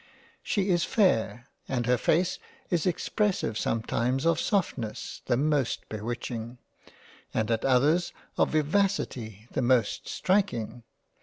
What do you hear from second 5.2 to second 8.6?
the most bewitching, and at others of